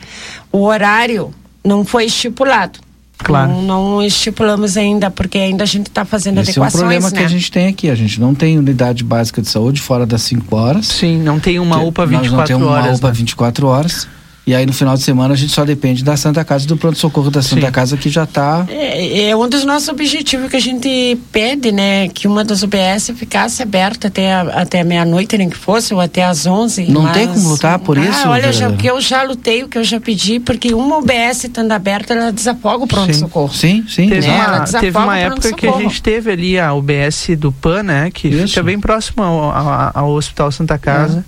o 0.52 0.62
horário 0.64 1.32
não 1.64 1.84
foi 1.84 2.04
estipulado. 2.04 2.78
Claro. 3.16 3.50
Não, 3.50 3.62
não 3.62 4.02
estipulamos 4.02 4.76
ainda, 4.76 5.10
porque 5.10 5.38
ainda 5.38 5.64
a 5.64 5.66
gente 5.66 5.86
está 5.86 6.04
fazendo 6.04 6.40
Esse 6.40 6.58
é 6.58 6.60
um 6.60 6.64
adequações, 6.64 6.80
problema 6.80 7.10
né? 7.10 7.16
que 7.16 7.24
a 7.24 7.28
gente 7.28 7.50
tem 7.50 7.68
aqui. 7.68 7.88
A 7.88 7.94
gente 7.94 8.20
não 8.20 8.34
tem 8.34 8.58
unidade 8.58 9.02
básica 9.02 9.40
de 9.40 9.48
saúde 9.48 9.80
fora 9.80 10.04
das 10.04 10.20
5 10.22 10.54
horas. 10.54 10.86
Sim, 10.86 11.22
não 11.22 11.40
tem 11.40 11.58
uma 11.58 11.80
UPA 11.80 12.04
nós 12.04 12.12
não 12.12 12.20
24 12.20 12.46
temos 12.46 12.68
horas. 12.68 12.86
uma 12.86 12.96
UPA 12.96 13.08
né? 13.08 13.14
24 13.14 13.66
horas. 13.66 14.08
E 14.46 14.54
aí 14.54 14.66
no 14.66 14.74
final 14.74 14.94
de 14.94 15.02
semana 15.02 15.32
a 15.32 15.36
gente 15.36 15.52
só 15.52 15.64
depende 15.64 16.04
da 16.04 16.18
Santa 16.18 16.44
Casa 16.44 16.64
e 16.64 16.66
do 16.66 16.76
pronto-socorro 16.76 17.30
da 17.30 17.40
Santa 17.40 17.64
Sim. 17.66 17.72
Casa 17.72 17.96
que 17.96 18.10
já 18.10 18.24
está. 18.24 18.66
É, 18.68 19.30
é 19.30 19.36
um 19.36 19.48
dos 19.48 19.64
nossos 19.64 19.88
objetivos 19.88 20.50
que 20.50 20.56
a 20.56 20.60
gente 20.60 21.18
pede, 21.32 21.72
né? 21.72 22.08
Que 22.08 22.28
uma 22.28 22.44
das 22.44 22.62
UBS 22.62 23.10
ficasse 23.16 23.62
aberta 23.62 24.08
até, 24.08 24.34
a- 24.34 24.42
até 24.60 24.84
meia-noite, 24.84 25.38
nem 25.38 25.48
que 25.48 25.56
fosse, 25.56 25.94
ou 25.94 26.00
até 26.00 26.24
às 26.26 26.44
11. 26.44 26.84
Não 26.90 27.00
mas- 27.02 27.14
tem 27.14 27.26
como 27.28 27.48
lutar 27.48 27.78
por 27.78 27.96
Ah, 27.98 28.02
isso, 28.02 28.28
Olha, 28.28 28.52
já, 28.52 28.68
o 28.68 28.76
que 28.76 28.86
eu 28.86 29.00
já 29.00 29.22
lutei, 29.22 29.62
o 29.64 29.68
que 29.68 29.78
eu 29.78 29.84
já 29.84 29.98
pedi, 29.98 30.38
porque 30.38 30.74
uma 30.74 30.98
UBS 30.98 31.44
estando 31.44 31.72
aberta, 31.72 32.12
ela 32.12 32.30
desafoga 32.30 32.84
o 32.84 32.86
pronto-socorro. 32.86 33.52
Sim, 33.54 33.82
sim. 33.88 34.10
Teve, 34.10 34.26
Né? 34.26 34.36
Uma, 34.46 34.60
teve 34.64 34.98
uma 34.98 35.18
época 35.18 35.52
que 35.54 35.66
a 35.66 35.72
gente 35.78 36.02
teve 36.02 36.30
ali 36.30 36.58
a 36.60 36.74
UBS 36.74 37.34
do 37.38 37.50
PAN, 37.50 37.82
né? 37.84 38.10
Que 38.12 38.28
Isso. 38.28 38.48
fica 38.48 38.62
bem 38.62 38.78
próximo 38.78 39.22
ao, 39.22 39.40
ao- 39.50 39.90
ao 39.94 40.10
Hospital 40.10 40.52
Santa 40.52 40.76
Casa. 40.76 41.24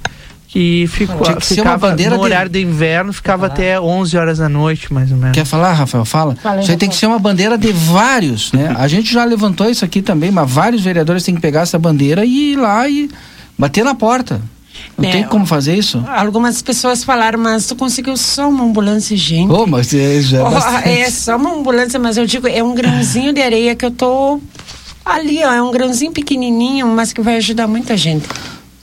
Que 0.56 0.86
ficou, 0.86 1.20
Tinha 1.20 1.36
que 1.36 1.44
ser 1.44 1.60
uma 1.60 1.72
ficava 1.72 1.88
bandeira 1.90 2.12
no 2.16 2.16
de- 2.22 2.24
horário 2.24 2.50
de 2.50 2.62
inverno, 2.62 3.12
ficava 3.12 3.44
até 3.44 3.78
11 3.78 4.16
horas 4.16 4.38
da 4.38 4.48
noite, 4.48 4.90
mais 4.90 5.12
ou 5.12 5.18
menos. 5.18 5.34
Quer 5.34 5.44
falar, 5.44 5.74
Rafael? 5.74 6.02
Fala. 6.06 6.34
Fala 6.36 6.56
aí, 6.56 6.62
Isso 6.62 6.70
aí 6.70 6.78
tem 6.78 6.88
que 6.88 6.94
ser 6.96 7.04
uma 7.06 7.18
bandeira 7.18 7.58
de 7.58 7.70
vários, 7.72 8.52
né? 8.52 8.74
A 8.78 8.88
gente 8.88 9.12
já 9.12 9.22
levantou 9.26 9.68
isso 9.68 9.84
aqui 9.84 10.00
também, 10.00 10.30
mas 10.30 10.50
vários 10.50 10.80
vereadores 10.80 11.22
têm 11.24 11.34
que 11.34 11.42
pegar 11.42 11.60
essa 11.60 11.78
bandeira 11.78 12.24
e 12.24 12.52
ir 12.52 12.56
lá 12.56 12.88
e 12.88 13.10
bater 13.58 13.84
na 13.84 13.94
porta. 13.94 14.40
Não 14.96 15.06
É, 15.06 15.12
tem 15.12 15.24
como 15.24 15.44
fazer 15.44 15.74
isso? 15.76 16.02
Algumas 16.08 16.62
pessoas 16.62 17.04
falaram, 17.04 17.38
mas 17.38 17.66
tu 17.66 17.76
conseguiu 17.76 18.16
só 18.16 18.48
uma 18.48 18.64
ambulância, 18.64 19.14
gente. 19.14 19.52
Ô, 19.52 19.66
mas 19.66 19.92
é, 19.92 20.22
já 20.22 20.38
é 20.38 20.42
bastante. 20.42 20.88
é 20.88 21.10
só 21.10 21.36
uma 21.36 21.52
ambulância, 21.54 21.98
mas 22.00 22.16
eu 22.16 22.24
digo, 22.24 22.48
é 22.48 22.62
um 22.64 22.74
grãozinho 22.74 23.34
de 23.34 23.42
areia 23.42 23.74
que 23.74 23.84
eu 23.84 23.90
tô 23.90 24.40
ali, 25.04 25.44
ó, 25.44 25.52
é 25.52 25.60
um 25.60 25.70
grãozinho 25.70 26.12
pequenininho, 26.12 26.86
mas 26.88 27.12
que 27.12 27.20
vai 27.20 27.36
ajudar 27.36 27.66
muita 27.66 27.94
gente. 27.94 28.26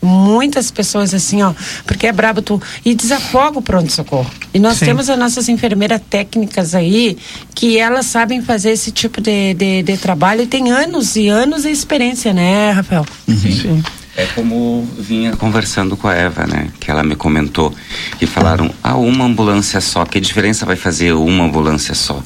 Muitas 0.04 0.70
pessoas 0.70 1.14
assim, 1.14 1.42
ó, 1.42 1.54
porque 1.86 2.08
é 2.08 2.12
brabo 2.12 2.42
tu 2.42 2.62
e 2.84 2.94
desafoga 2.94 3.60
o 3.60 3.62
pronto-socorro. 3.62 4.30
E 4.54 4.60
nós 4.60 4.78
Sim. 4.78 4.86
temos 4.86 5.10
as 5.10 5.18
nossas 5.18 5.48
enfermeiras 5.48 6.02
técnicas 6.10 6.76
aí 6.76 7.18
que 7.56 7.78
elas 7.78 8.06
sabem 8.08 8.42
fazer 8.42 8.72
esse 8.72 8.92
tipo 8.92 9.22
de, 9.22 9.54
de, 9.54 9.82
de 9.84 9.98
trabalho 9.98 10.42
e 10.42 10.48
tem 10.48 10.72
anos 10.72 11.16
e 11.16 11.28
anos 11.30 11.64
de 11.64 11.70
experiência, 11.70 12.34
né, 12.34 12.72
Rafael? 12.72 13.06
Sim. 13.28 13.82
É 14.16 14.26
como 14.28 14.88
vinha 15.00 15.36
conversando 15.36 15.98
com 15.98 16.08
a 16.08 16.14
Eva, 16.14 16.46
né? 16.46 16.68
Que 16.80 16.92
ela 16.92 17.02
me 17.04 17.16
comentou 17.16 17.74
que 18.20 18.28
falaram, 18.28 18.70
ah, 18.84 18.96
uma 18.96 19.26
ambulância 19.26 19.82
só. 19.82 20.06
Que 20.06 20.20
diferença 20.20 20.66
vai 20.68 20.76
fazer 20.76 21.14
uma 21.14 21.46
ambulância 21.46 21.96
só? 21.96 22.22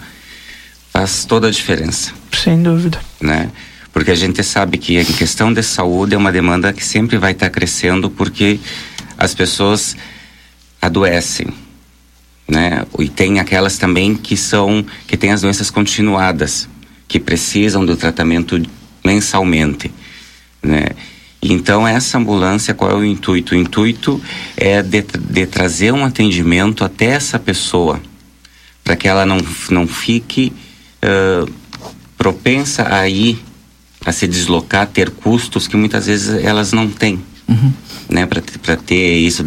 Faz 0.91 1.24
toda 1.25 1.48
a 1.48 1.51
diferença, 1.51 2.12
Sem 2.43 2.62
dúvida. 2.62 3.00
né? 3.22 3.50
Porque 3.98 4.12
a 4.12 4.16
gente 4.16 4.44
sabe 4.44 4.77
que 4.77 4.96
em 5.00 5.04
questão 5.06 5.51
de 5.51 5.63
saúde 5.63 6.13
é 6.13 6.18
uma 6.20 6.32
demanda 6.32 6.72
que 6.72 6.86
sempre 6.86 7.18
vai 7.18 7.32
estar 7.32 7.50
crescendo 7.50 8.12
porque 8.12 8.60
as 9.18 9.34
pessoas 9.34 9.98
adoecem, 10.80 11.48
né? 12.48 12.86
E 13.00 13.10
tem 13.10 13.39
aquelas 13.39 13.80
também 13.80 14.13
que 14.13 14.38
são 14.38 14.86
que 15.08 15.18
têm 15.18 15.32
as 15.32 15.42
doenças 15.42 15.72
continuadas, 15.72 16.70
que 17.08 17.20
precisam 17.20 17.84
do 17.84 17.98
tratamento 17.98 18.62
mensalmente, 19.04 19.92
né? 20.62 20.89
Então, 21.42 21.88
essa 21.88 22.20
ambulância, 22.20 22.75
qual 22.75 22.92
é 22.92 22.94
o 22.94 23.04
intuito? 23.04 23.56
O 23.56 23.58
intuito 23.58 24.22
é 24.56 24.84
de, 24.84 25.01
de 25.01 25.48
trazer 25.48 25.92
um 25.92 26.06
atendimento 26.06 26.84
até 26.84 27.06
essa 27.08 27.39
pessoa, 27.39 28.00
para 28.84 28.96
que 28.96 29.08
ela 29.08 29.25
não, 29.25 29.39
não 29.72 29.88
fique 29.88 30.54
uh, 31.04 31.51
propensa 32.16 32.94
a 32.94 33.10
ir, 33.10 33.44
a 34.08 34.14
se 34.14 34.26
deslocar, 34.26 34.88
ter 34.88 35.10
custos 35.10 35.68
que 35.68 35.76
muitas 35.76 36.08
vezes 36.08 36.30
elas 36.42 36.72
não 36.72 36.88
têm. 36.88 37.22
Uhum. 37.46 37.74
Né, 38.10 38.26
para 38.26 38.78
ter 38.78 39.18
isso, 39.18 39.44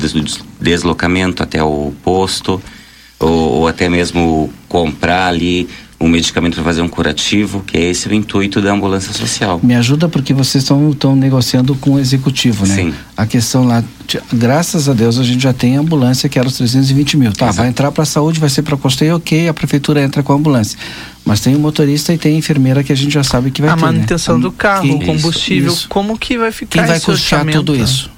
deslocamento 0.61 1.43
até 1.43 1.63
o 1.63 1.95
posto, 2.05 2.63
ou, 3.21 3.31
ou 3.31 3.69
até 3.69 3.89
mesmo 3.89 4.51
comprar 4.69 5.27
ali 5.27 5.69
um 6.01 6.09
medicamento 6.09 6.55
para 6.55 6.65
fazer 6.65 6.81
um 6.81 6.89
curativo, 6.89 7.63
que 7.63 7.77
é 7.77 7.91
esse 7.91 8.09
o 8.09 8.15
intuito 8.15 8.63
da 8.63 8.73
ambulância 8.73 9.13
social. 9.13 9.61
Me 9.63 9.75
ajuda 9.75 10.09
porque 10.09 10.33
vocês 10.33 10.65
estão 10.65 11.15
negociando 11.15 11.75
com 11.75 11.93
o 11.93 11.99
executivo, 11.99 12.67
né? 12.67 12.75
Sim. 12.75 12.95
A 13.15 13.27
questão 13.27 13.67
lá, 13.67 13.85
graças 14.33 14.89
a 14.89 14.95
Deus 14.95 15.19
a 15.19 15.23
gente 15.23 15.43
já 15.43 15.53
tem 15.53 15.77
ambulância 15.77 16.27
que 16.27 16.39
era 16.39 16.49
os 16.49 16.57
320 16.57 17.19
mil. 17.19 17.33
Tá, 17.33 17.45
Exato. 17.45 17.59
vai 17.59 17.69
entrar 17.69 17.93
para 17.93 18.05
a 18.05 18.07
saúde, 18.07 18.41
vai 18.41 18.49
ser 18.49 18.63
para 18.63 18.79
custeio, 18.79 19.17
ok, 19.17 19.47
a 19.47 19.53
prefeitura 19.53 20.01
entra 20.03 20.23
com 20.23 20.33
a 20.33 20.37
ambulância. 20.37 20.79
Mas 21.23 21.41
tem 21.41 21.55
o 21.55 21.59
motorista 21.59 22.15
e 22.15 22.19
tem 22.19 22.35
a 22.35 22.39
enfermeira 22.39 22.83
que 22.83 22.93
a 22.95 22.97
gente 22.97 23.13
já 23.13 23.23
sabe 23.23 23.51
que 23.51 23.61
vai 23.61 23.71
a 23.71 23.77
ter. 23.77 23.85
A 23.85 23.93
manutenção 23.93 24.39
né? 24.39 24.43
do 24.43 24.53
carro, 24.53 24.95
o 24.95 25.05
combustível, 25.05 25.71
isso. 25.71 25.87
como 25.91 26.19
que 26.19 26.39
vai 26.39 26.51
ficar 26.51 26.79
Quem 26.79 26.89
vai 26.89 26.99
custear 26.99 27.45
tudo 27.53 27.77
isso? 27.77 28.11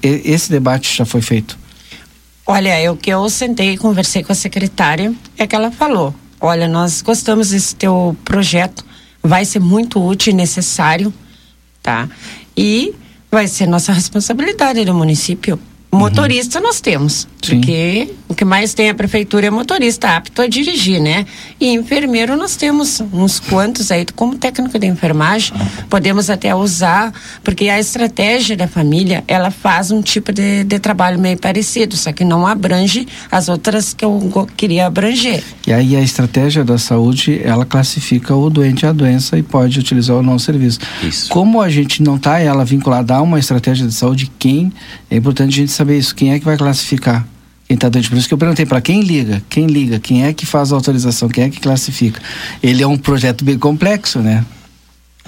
Esse 0.00 0.52
debate 0.52 0.96
já 0.96 1.04
foi 1.04 1.20
feito. 1.20 1.63
Olha, 2.46 2.80
eu 2.80 2.96
que 2.96 3.10
eu 3.10 3.28
sentei 3.30 3.72
e 3.72 3.78
conversei 3.78 4.22
com 4.22 4.32
a 4.32 4.34
secretária, 4.34 5.14
é 5.38 5.46
que 5.46 5.56
ela 5.56 5.70
falou 5.70 6.14
olha, 6.44 6.68
nós 6.68 7.00
gostamos 7.00 7.50
desse 7.50 7.74
teu 7.74 8.14
projeto, 8.24 8.84
vai 9.22 9.44
ser 9.44 9.60
muito 9.60 10.04
útil 10.04 10.32
e 10.32 10.36
necessário, 10.36 11.12
tá? 11.82 12.08
E 12.56 12.94
vai 13.30 13.48
ser 13.48 13.66
nossa 13.66 13.92
responsabilidade 13.92 14.84
do 14.84 14.94
município 14.94 15.58
Uhum. 15.94 16.00
Motorista 16.00 16.60
nós 16.60 16.80
temos, 16.80 17.28
Sim. 17.40 17.60
porque 17.60 18.12
o 18.34 18.36
que 18.36 18.44
mais 18.44 18.74
tem 18.74 18.90
a 18.90 18.94
prefeitura 18.94 19.46
é 19.46 19.50
motorista 19.50 20.08
apto 20.16 20.42
a 20.42 20.48
dirigir, 20.48 21.00
né? 21.00 21.24
E 21.60 21.68
enfermeiro 21.68 22.36
nós 22.36 22.56
temos 22.56 23.00
uns 23.12 23.38
quantos 23.38 23.92
aí, 23.92 24.04
como 24.16 24.36
técnico 24.36 24.76
de 24.76 24.88
enfermagem, 24.88 25.54
podemos 25.88 26.28
até 26.28 26.52
usar, 26.52 27.12
porque 27.44 27.68
a 27.68 27.78
estratégia 27.78 28.56
da 28.56 28.66
família, 28.66 29.22
ela 29.28 29.52
faz 29.52 29.92
um 29.92 30.02
tipo 30.02 30.32
de, 30.32 30.64
de 30.64 30.78
trabalho 30.80 31.18
meio 31.18 31.38
parecido, 31.38 31.96
só 31.96 32.12
que 32.12 32.24
não 32.24 32.44
abrange 32.44 33.06
as 33.30 33.48
outras 33.48 33.94
que 33.94 34.04
eu 34.04 34.48
queria 34.56 34.86
abranger. 34.86 35.42
E 35.64 35.72
aí 35.72 35.94
a 35.94 36.00
estratégia 36.00 36.64
da 36.64 36.76
saúde, 36.76 37.40
ela 37.44 37.64
classifica 37.64 38.34
o 38.34 38.50
doente 38.50 38.84
a 38.84 38.92
doença 38.92 39.38
e 39.38 39.44
pode 39.44 39.78
utilizar 39.78 40.16
ou 40.16 40.22
não 40.24 40.34
o 40.34 40.40
serviço. 40.40 40.80
Isso. 41.04 41.28
Como 41.30 41.62
a 41.62 41.70
gente 41.70 42.02
não 42.02 42.16
está 42.16 42.40
ela 42.40 42.64
vinculada 42.64 43.14
a 43.14 43.22
uma 43.22 43.38
estratégia 43.38 43.86
de 43.86 43.94
saúde, 43.94 44.28
quem 44.40 44.72
é 45.08 45.16
importante 45.16 45.50
a 45.50 45.56
gente 45.56 45.70
saber 45.70 45.98
isso. 45.98 46.12
Quem 46.16 46.32
é 46.32 46.38
que 46.40 46.44
vai 46.44 46.56
classificar? 46.56 47.24
Quem 47.66 47.74
está 47.74 47.88
doente. 47.88 48.08
Por 48.08 48.18
isso 48.18 48.28
que 48.28 48.34
eu 48.34 48.38
perguntei 48.38 48.66
para 48.66 48.80
quem 48.80 49.00
liga, 49.00 49.42
quem 49.48 49.66
liga, 49.66 49.98
quem 49.98 50.24
é 50.26 50.32
que 50.32 50.44
faz 50.44 50.72
a 50.72 50.76
autorização, 50.76 51.28
quem 51.28 51.44
é 51.44 51.50
que 51.50 51.60
classifica. 51.60 52.20
Ele 52.62 52.82
é 52.82 52.86
um 52.86 52.98
projeto 52.98 53.44
bem 53.44 53.58
complexo, 53.58 54.20
né? 54.20 54.44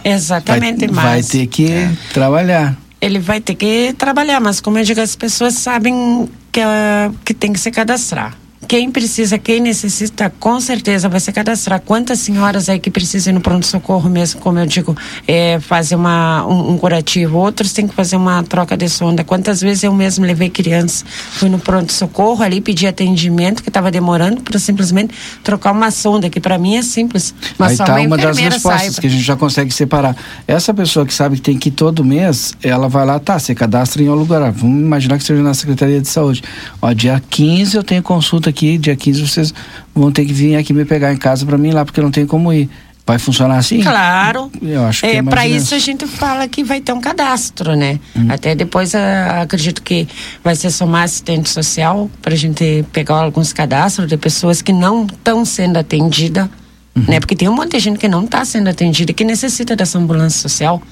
Exatamente, 0.05 0.87
vai, 0.87 0.95
mas. 0.95 1.05
Vai 1.05 1.23
ter 1.23 1.47
que 1.47 1.71
é. 1.71 1.91
trabalhar. 2.13 2.77
Ele 3.01 3.19
vai 3.19 3.41
ter 3.41 3.55
que 3.55 3.95
trabalhar, 3.97 4.41
mas 4.41 4.61
como 4.61 4.79
eu 4.79 4.85
digo, 4.85 5.01
as 5.01 5.17
pessoas 5.17 5.55
sabem 5.55 6.29
que, 6.53 6.61
uh, 6.61 7.15
que 7.25 7.35
tem 7.35 7.53
que 7.53 7.61
se 7.61 7.71
cadastrar 7.71 8.37
quem 8.67 8.91
precisa, 8.91 9.39
quem 9.39 9.61
necessita, 9.61 10.33
com 10.41 10.61
certeza 10.61 11.09
vai 11.09 11.21
se 11.21 11.33
cadastrar. 11.33 11.81
Quantas 11.81 12.19
senhoras 12.19 12.69
aí 12.69 12.79
que 12.79 12.91
precisam 12.91 13.33
ir 13.33 13.35
no 13.35 13.41
pronto-socorro 13.41 14.11
mesmo, 14.11 14.41
como 14.41 14.59
eu 14.59 14.67
digo, 14.67 14.97
é, 15.27 15.61
fazer 15.61 15.95
uma, 15.95 16.45
um, 16.47 16.73
um, 16.73 16.79
curativo, 16.79 17.39
outros 17.39 17.73
têm 17.73 17.87
que 17.87 17.95
fazer 17.95 18.17
uma 18.17 18.43
troca 18.43 18.77
de 18.77 18.89
sonda. 18.89 19.23
Quantas 19.23 19.61
vezes 19.61 19.85
eu 19.85 19.93
mesmo 19.93 20.25
levei 20.25 20.51
crianças, 20.51 21.05
fui 21.33 21.49
no 21.49 21.59
pronto-socorro 21.59 22.43
ali, 22.43 22.61
pedi 22.61 22.87
atendimento 22.87 23.63
que 23.63 23.69
estava 23.69 23.91
demorando 23.91 24.43
para 24.43 24.59
simplesmente 24.59 25.15
trocar 25.45 25.73
uma 25.73 25.91
sonda, 25.91 26.29
que 26.29 26.41
para 26.41 26.59
mim 26.59 26.77
é 26.77 26.83
simples. 26.83 27.35
Mas 27.59 27.73
aí 27.73 27.77
só 27.77 27.85
tá 27.85 27.95
uma, 27.95 28.07
uma 28.07 28.17
das 28.17 28.39
respostas 28.39 28.81
saiba. 28.81 29.01
que 29.01 29.07
a 29.07 29.11
gente 29.11 29.25
já 29.25 29.37
consegue 29.37 29.73
separar. 29.73 30.17
Essa 30.47 30.75
pessoa 30.75 31.07
que 31.07 31.15
sabe 31.15 31.37
que 31.37 31.43
tem 31.43 31.59
que 31.59 31.69
ir 31.69 31.73
todo 31.73 32.05
mês, 32.05 32.55
ela 32.63 32.89
vai 32.89 33.07
lá, 33.07 33.19
tá, 33.19 33.39
você 33.39 33.55
cadastra 33.55 34.03
em 34.03 34.09
um 34.09 34.15
lugar. 34.15 34.51
Vamos 34.51 34.81
imaginar 34.81 35.19
que 35.19 35.25
seja 35.25 35.43
na 35.43 35.55
Secretaria 35.55 36.01
de 36.01 36.09
Saúde. 36.09 36.43
Ó, 36.81 36.93
dia 36.93 37.23
15 37.31 37.77
eu 37.77 37.85
tenho 37.85 38.03
consulta 38.03 38.51
aqui, 38.51 38.56
dia 38.79 38.97
15 38.97 39.27
vocês 39.27 39.55
vão 39.95 40.11
ter 40.11 40.25
que 40.25 40.33
vir 40.33 40.57
aqui 40.57 40.73
me 40.73 40.85
pegar 40.85 41.13
em 41.13 41.17
casa 41.17 41.45
para 41.45 41.59
mim 41.59 41.69
ir 41.69 41.73
lá, 41.73 41.85
porque 41.85 42.01
não 42.01 42.11
tem 42.11 42.27
como 42.27 42.53
ir. 42.53 42.69
Vai 43.07 43.21
funcionar 43.21 43.59
assim? 43.59 43.81
Claro. 43.83 44.51
Eu 44.61 44.85
acho 44.85 45.03
que 45.03 45.07
é, 45.07 45.17
é 45.17 45.23
para 45.23 45.47
isso 45.47 45.77
a 45.77 45.79
gente 45.79 46.09
fala 46.09 46.49
que 46.49 46.65
vai 46.65 46.81
ter 46.81 46.93
um 46.93 47.01
cadastro, 47.01 47.77
né? 47.77 48.01
Hum. 48.17 48.27
Até 48.29 48.53
depois 48.57 48.97
a, 48.97 49.43
acredito 49.43 49.81
que 49.81 50.09
vai 50.43 50.57
ser 50.57 50.71
somar 50.73 51.05
assistente 51.05 51.49
social 51.49 52.11
para 52.21 52.35
a 52.35 52.37
gente 52.37 52.85
pegar 52.93 53.23
alguns 53.23 53.53
cadastros 53.53 54.09
de 54.09 54.17
pessoas 54.17 54.61
que 54.61 54.73
não 54.73 55.07
estão 55.07 55.45
sendo 55.45 55.77
atendidas, 55.77 56.49
uhum. 56.97 57.05
né? 57.07 57.21
Porque 57.21 57.37
tem 57.37 57.49
um 57.49 57.55
monte 57.55 57.73
de 57.73 57.79
gente 57.79 57.97
que 57.97 58.09
não 58.09 58.25
está 58.25 58.45
sendo 58.45 58.69
atendida 58.71 59.13
que 59.13 59.23
necessita 59.23 59.77
dessa 59.77 59.99
ambulância 59.99 60.41
social. 60.41 60.83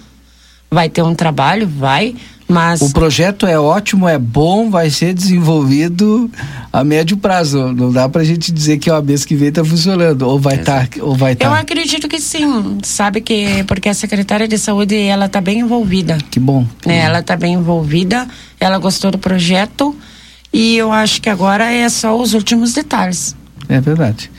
Vai 0.70 0.88
ter 0.88 1.02
um 1.02 1.16
trabalho, 1.16 1.66
vai, 1.68 2.14
mas... 2.48 2.82
O 2.82 2.92
projeto 2.92 3.46
é 3.46 3.58
ótimo, 3.58 4.08
é 4.08 4.18
bom, 4.18 4.70
vai 4.70 4.90
ser 4.90 5.14
desenvolvido 5.14 6.30
a 6.72 6.84
médio 6.84 7.16
prazo. 7.16 7.72
Não 7.72 7.92
dá 7.92 8.08
pra 8.08 8.22
gente 8.24 8.52
dizer 8.52 8.78
que 8.78 8.90
ó, 8.90 9.00
mês 9.00 9.24
que 9.24 9.34
vem 9.34 9.50
tá 9.50 9.64
funcionando. 9.64 10.22
Ou 10.22 10.38
vai 10.38 10.56
estar. 10.56 10.88
Tá, 10.88 11.02
ou 11.02 11.14
vai 11.14 11.34
tá. 11.34 11.46
Eu 11.46 11.54
acredito 11.54 12.08
que 12.08 12.20
sim. 12.20 12.78
Sabe 12.82 13.20
que. 13.20 13.64
Porque 13.64 13.88
a 13.88 13.94
secretária 13.94 14.46
de 14.46 14.58
saúde, 14.58 14.96
ela 14.96 15.28
tá 15.28 15.40
bem 15.40 15.60
envolvida. 15.60 16.18
Que 16.30 16.38
bom. 16.38 16.66
Né? 16.84 16.98
Ela 16.98 17.22
tá 17.22 17.36
bem 17.36 17.54
envolvida, 17.54 18.28
ela 18.60 18.78
gostou 18.78 19.10
do 19.10 19.18
projeto. 19.18 19.96
E 20.52 20.76
eu 20.76 20.92
acho 20.92 21.20
que 21.20 21.28
agora 21.28 21.72
é 21.72 21.88
só 21.88 22.16
os 22.16 22.34
últimos 22.34 22.72
detalhes. 22.72 23.34
É 23.68 23.80
verdade. 23.80 24.30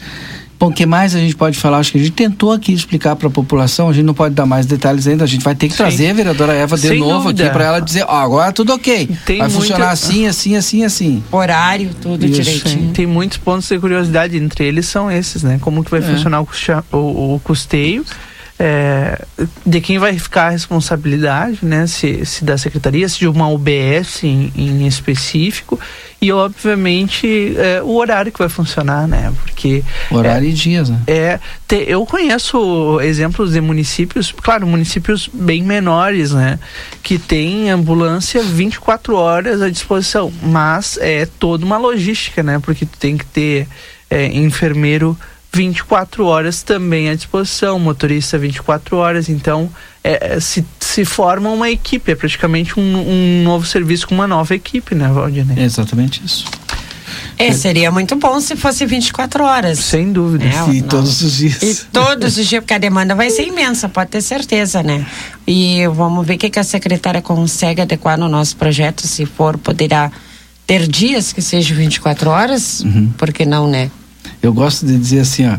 Bom, 0.58 0.68
o 0.68 0.74
que 0.74 0.86
mais 0.86 1.14
a 1.16 1.20
gente 1.20 1.36
pode 1.36 1.58
falar? 1.58 1.80
Acho 1.80 1.92
que 1.92 1.98
a 1.98 2.02
gente 2.02 2.14
tentou 2.14 2.52
aqui 2.52 2.74
explicar 2.74 3.16
para 3.16 3.28
a 3.28 3.32
população, 3.32 3.90
a 3.90 3.94
gente 3.94 4.06
não 4.06 4.14
pode 4.14 4.34
dar 4.34 4.46
mais 4.46 4.66
detalhes 4.66 5.08
ainda, 5.08 5.24
a 5.24 5.28
gente 5.28 5.44
vai 5.44 5.54
ter 5.54 5.68
que 5.68 5.74
Sim. 5.74 5.78
trazer 5.78 6.10
a 6.10 6.14
vereadora 6.14 6.54
Eva 6.54 6.76
de 6.76 6.88
Sem 6.88 7.00
novo 7.00 7.24
dúvida. 7.24 7.44
aqui 7.44 7.54
para 7.54 7.66
ela 7.66 7.80
dizer, 7.80 8.06
ó, 8.08 8.16
agora 8.16 8.52
tudo 8.52 8.74
ok. 8.74 9.10
Tem 9.26 9.40
vai 9.40 9.50
funcionar 9.50 9.90
assim, 9.90 10.28
assim, 10.28 10.56
assim, 10.56 10.84
assim. 10.84 11.24
Horário, 11.32 11.92
tudo 12.02 12.26
Isso. 12.26 12.42
direitinho. 12.42 12.94
Tem 12.94 13.06
muitos 13.06 13.38
pontos 13.38 13.68
de 13.68 13.78
curiosidade, 13.78 14.38
entre 14.38 14.66
eles 14.66 14.86
são 14.86 15.12
esses, 15.12 15.44
né? 15.44 15.58
Como 15.62 15.84
que 15.84 15.92
vai 15.92 16.00
é. 16.00 16.04
funcionar 16.04 16.42
o, 16.42 16.48
o, 16.92 17.36
o 17.36 17.40
custeio 17.44 18.06
é, 18.58 19.22
de 19.66 19.82
quem 19.82 20.00
vai 20.00 20.18
ficar 20.18 20.48
a 20.48 20.50
responsabilidade, 20.50 21.60
né? 21.62 21.86
Se, 21.88 22.26
se 22.26 22.46
da 22.46 22.58
secretaria, 22.58 23.08
se 23.10 23.20
de 23.20 23.28
uma 23.28 23.50
UBS 23.50 24.24
em, 24.24 24.52
em 24.56 24.88
específico 24.88 25.80
e 26.22 26.32
obviamente 26.32 27.54
é, 27.58 27.84
o 27.84 27.96
horário 27.96 28.32
que 28.32 28.40
vai 28.40 28.48
funcionar, 28.48 29.08
né? 29.08 29.34
Porque 29.44 29.84
horário 30.10 30.48
é, 30.48 30.52
e 30.52 30.54
dias, 30.54 30.90
né? 30.90 31.02
É, 31.06 31.40
te, 31.68 31.84
eu 31.88 32.06
conheço 32.06 33.00
exemplos 33.02 33.52
de 33.52 33.60
municípios, 33.60 34.32
claro, 34.32 34.66
municípios 34.66 35.30
bem 35.32 35.62
menores, 35.62 36.32
né? 36.32 36.58
Que 37.04 37.20
tem 37.20 37.70
ambulância 37.70 38.42
24 38.42 39.16
horas 39.16 39.62
à 39.62 39.70
disposição, 39.70 40.32
mas 40.42 40.98
é 41.02 41.26
toda 41.26 41.66
uma 41.66 41.78
logística, 41.78 42.42
né? 42.42 42.60
Porque 42.60 42.86
tu 42.86 42.98
tem 42.98 43.18
que 43.18 43.26
ter 43.26 43.68
é, 44.10 44.28
enfermeiro 44.28 45.18
24 45.56 46.26
horas 46.26 46.62
também 46.62 47.10
à 47.10 47.16
disposição, 47.16 47.80
motorista 47.80 48.38
24 48.38 48.98
horas, 48.98 49.30
então 49.30 49.70
é, 50.04 50.36
é, 50.36 50.40
se, 50.42 50.66
se 50.82 51.06
forma 51.06 51.50
uma 51.50 51.72
equipe, 51.72 52.12
é 52.12 52.16
praticamente 52.16 52.78
um, 52.78 52.84
um 52.84 53.44
novo 53.44 53.66
serviço 53.66 54.06
com 54.08 54.16
uma 54.16 54.28
nova 54.28 54.54
equipe, 54.54 54.94
né, 54.94 55.08
Valdinei? 55.08 55.64
É 55.64 55.66
exatamente 55.66 56.22
isso. 56.26 56.46
É, 57.38 57.54
seria 57.54 57.90
muito 57.90 58.18
bom 58.18 58.40
se 58.42 58.56
fosse 58.58 58.86
24 58.86 59.44
horas. 59.44 59.80
Sem 59.80 60.12
dúvida. 60.12 60.44
É, 60.44 60.74
e 60.74 60.82
não. 60.82 60.88
todos 60.90 61.22
os 61.22 61.38
dias. 61.38 61.62
E 61.64 61.86
todos 61.86 62.38
os 62.38 62.48
dias, 62.48 62.62
porque 62.62 62.74
a 62.74 62.78
demanda 62.78 63.16
vai 63.16 63.30
ser 63.30 63.48
imensa, 63.48 63.88
pode 63.88 64.12
ter 64.12 64.22
certeza, 64.22 64.84
né? 64.84 65.06
E 65.48 65.88
vamos 65.88 66.26
ver 66.28 66.36
o 66.36 66.38
que, 66.38 66.50
que 66.50 66.60
a 66.60 66.64
secretária 66.64 67.22
consegue 67.22 67.82
adequar 67.82 68.18
no 68.18 68.28
nosso 68.28 68.58
projeto, 68.58 69.08
se 69.08 69.26
for, 69.26 69.58
poderá 69.58 70.12
ter 70.68 70.86
dias 70.88 71.32
que 71.32 71.42
sejam 71.42 71.78
24 71.78 72.30
horas, 72.30 72.82
uhum. 72.82 73.10
por 73.18 73.32
que 73.32 73.46
não, 73.46 73.70
né? 73.70 73.90
Eu 74.46 74.54
gosto 74.54 74.86
de 74.86 74.98
dizer 74.98 75.22
assim, 75.22 75.48
ó. 75.48 75.58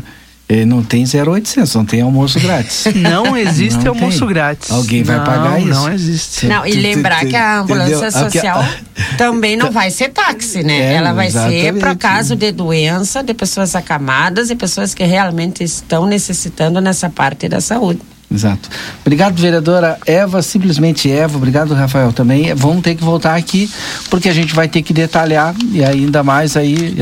Eh, 0.49 0.63
não 0.63 0.81
tem 0.81 1.03
0800, 1.03 1.75
não 1.75 1.85
tem 1.85 1.99
almoço 1.99 2.39
grátis. 2.39 2.85
Não 2.95 3.35
existe 3.35 3.83
não 3.83 3.91
almoço 3.91 4.19
tem. 4.19 4.27
grátis. 4.29 4.71
Alguém 4.71 5.03
vai 5.03 5.17
não, 5.17 5.25
pagar 5.25 5.59
isso. 5.59 5.69
Não 5.69 5.91
existe. 5.91 6.45
Não, 6.45 6.65
e 6.65 6.71
lembrar 6.71 7.25
que 7.25 7.35
a 7.35 7.59
ambulância 7.59 8.09
social 8.11 8.63
também 9.17 9.57
não 9.57 9.71
vai 9.71 9.91
ser 9.91 10.07
táxi, 10.07 10.63
né? 10.63 10.93
É, 10.93 10.93
Ela 10.93 11.11
vai 11.11 11.27
exatamente. 11.27 11.61
ser 11.63 11.73
para 11.73 11.95
caso 11.95 12.33
de 12.33 12.53
doença, 12.53 13.21
de 13.21 13.33
pessoas 13.33 13.75
acamadas 13.75 14.49
e 14.49 14.55
pessoas 14.55 14.93
que 14.93 15.03
realmente 15.03 15.65
estão 15.65 16.05
necessitando 16.05 16.79
nessa 16.79 17.09
parte 17.09 17.49
da 17.49 17.59
saúde. 17.59 17.99
Exato. 18.29 18.69
Obrigado, 19.01 19.39
vereadora 19.39 19.97
Eva, 20.05 20.41
simplesmente 20.41 21.09
Eva. 21.09 21.37
Obrigado, 21.37 21.73
Rafael, 21.73 22.11
também. 22.11 22.53
Vamos 22.53 22.81
ter 22.81 22.95
que 22.95 23.03
voltar 23.03 23.35
aqui, 23.35 23.69
porque 24.09 24.27
a 24.27 24.33
gente 24.33 24.53
vai 24.53 24.67
ter 24.67 24.81
que 24.81 24.93
detalhar 24.93 25.55
e 25.71 25.83
ainda 25.83 26.23
mais 26.23 26.57
aí, 26.57 26.95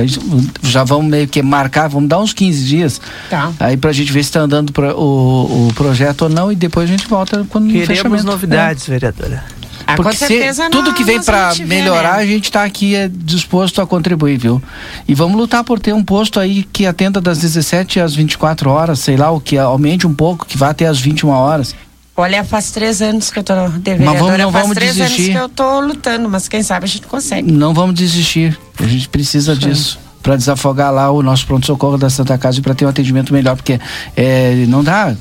já 0.61 0.83
vamos 0.83 1.07
meio 1.07 1.27
que 1.27 1.41
marcar, 1.41 1.87
vamos 1.87 2.09
dar 2.09 2.19
uns 2.19 2.31
15 2.31 2.65
dias. 2.65 3.01
Tá. 3.29 3.51
Aí 3.59 3.75
pra 3.75 3.91
gente 3.91 4.11
ver 4.11 4.23
se 4.23 4.29
está 4.29 4.41
andando 4.41 4.71
pro, 4.71 4.95
o, 4.95 5.67
o 5.67 5.73
projeto 5.73 6.23
ou 6.23 6.29
não 6.29 6.51
e 6.51 6.55
depois 6.55 6.87
a 6.87 6.91
gente 6.91 7.07
volta 7.07 7.45
quando 7.49 7.71
Queremos 7.71 8.23
novidades, 8.23 8.87
é. 8.87 8.91
vereadora. 8.91 9.54
Ah, 9.87 9.95
Porque 9.95 10.15
se, 10.15 10.69
tudo 10.71 10.93
que 10.93 11.03
vem 11.03 11.21
para 11.21 11.53
melhorar, 11.65 12.17
né? 12.17 12.23
a 12.23 12.25
gente 12.25 12.45
está 12.45 12.63
aqui 12.63 12.95
é, 12.95 13.07
disposto 13.07 13.81
a 13.81 13.87
contribuir, 13.87 14.37
viu? 14.37 14.61
E 15.07 15.13
vamos 15.13 15.37
lutar 15.37 15.63
por 15.63 15.79
ter 15.79 15.93
um 15.93 16.03
posto 16.03 16.39
aí 16.39 16.63
que 16.73 16.85
atenda 16.85 17.21
das 17.21 17.37
17 17.37 17.99
às 17.99 18.15
24 18.15 18.69
horas, 18.69 18.99
sei 18.99 19.15
lá, 19.15 19.29
o 19.31 19.39
que 19.39 19.57
aumente 19.57 20.07
um 20.07 20.13
pouco, 20.13 20.45
que 20.45 20.57
vá 20.57 20.69
até 20.69 20.87
às 20.87 20.99
21 20.99 21.29
horas. 21.29 21.75
Olha, 22.17 22.43
faz 22.43 22.71
três 22.71 23.01
anos 23.01 23.29
que 23.29 23.37
eu 23.37 23.43
tô 23.43 23.53
de 23.53 23.59
vereadora. 23.79 24.11
Mas 24.11 24.19
vamos, 24.19 24.37
não 24.37 24.51
faz 24.51 24.63
vamos 24.63 24.75
três 24.75 24.95
desistir. 24.95 25.31
anos 25.31 25.35
que 25.35 25.43
eu 25.43 25.49
tô 25.49 25.79
lutando, 25.81 26.29
mas 26.29 26.47
quem 26.47 26.63
sabe 26.63 26.85
a 26.85 26.87
gente 26.87 27.05
consegue. 27.07 27.51
Não 27.51 27.73
vamos 27.73 27.93
desistir. 27.93 28.57
A 28.79 28.87
gente 28.87 29.09
precisa 29.09 29.53
Sim. 29.53 29.59
disso 29.59 29.99
para 30.23 30.37
desafogar 30.37 30.91
lá 30.91 31.11
o 31.11 31.21
nosso 31.21 31.45
pronto-socorro 31.45 31.99
da 31.99 32.09
Santa 32.09 32.35
Casa 32.35 32.57
e 32.57 32.61
para 32.61 32.73
ter 32.73 32.83
um 32.83 32.89
atendimento 32.89 33.31
melhor, 33.31 33.55
porque 33.55 33.79
é, 34.15 34.65
não 34.67 34.83
dá. 34.83 35.15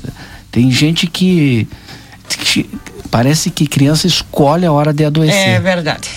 Tem 0.49 0.71
gente 0.71 1.05
que, 1.05 1.67
que 2.27 2.67
Parece 3.15 3.49
que 3.49 3.65
criança 3.65 4.07
escolhe 4.07 4.65
a 4.65 4.71
hora 4.73 4.91
de 4.91 5.05
adoecer. 5.05 5.51
É 5.51 5.57
verdade. 5.61 6.09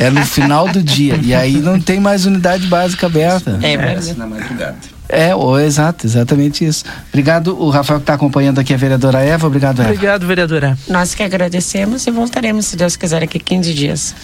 É 0.00 0.10
no 0.10 0.26
final 0.26 0.66
do 0.66 0.82
dia. 0.82 1.16
E 1.22 1.32
aí 1.32 1.60
não 1.60 1.80
tem 1.80 2.00
mais 2.00 2.26
unidade 2.26 2.66
básica 2.66 3.06
aberta. 3.06 3.56
É 3.62 3.76
verdade. 3.76 4.14
Na 4.18 4.26
madrugada. 4.26 4.74
É, 5.08 5.34
oh, 5.34 5.58
exato, 5.58 6.06
exatamente 6.06 6.64
isso. 6.64 6.84
Obrigado, 7.08 7.56
o 7.60 7.68
Rafael 7.68 7.98
que 7.98 8.04
está 8.04 8.14
acompanhando 8.14 8.60
aqui 8.60 8.72
a 8.72 8.76
vereadora 8.76 9.20
Eva. 9.20 9.46
Obrigado, 9.46 9.80
Eva. 9.80 9.90
Obrigado, 9.90 10.26
vereadora. 10.26 10.78
Nós 10.88 11.14
que 11.14 11.22
agradecemos 11.22 12.06
e 12.06 12.10
voltaremos, 12.10 12.66
se 12.66 12.76
Deus 12.76 12.96
quiser, 12.96 13.22
aqui 13.22 13.38
15 13.38 13.74
dias. 13.74 14.14